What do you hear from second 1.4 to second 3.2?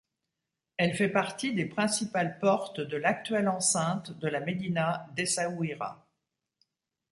des principales portes de